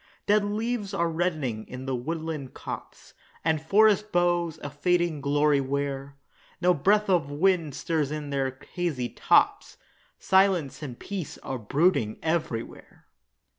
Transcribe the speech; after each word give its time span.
Dead 0.25 0.43
leaves 0.43 0.95
are 0.95 1.11
reddening 1.11 1.63
in 1.67 1.85
the 1.85 1.95
woodland 1.95 2.55
copse, 2.55 3.13
And 3.45 3.61
forest 3.61 4.11
boughs 4.11 4.57
a 4.63 4.71
fading 4.71 5.21
glory 5.21 5.61
wear; 5.61 6.15
No 6.59 6.73
breath 6.73 7.07
of 7.07 7.29
wind 7.29 7.75
stirs 7.75 8.09
in 8.09 8.31
their 8.31 8.57
hazy 8.73 9.09
tops, 9.09 9.77
Silence 10.17 10.81
and 10.81 10.97
peace 10.97 11.37
are 11.43 11.59
brooding 11.59 12.17
everywhere. 12.23 13.05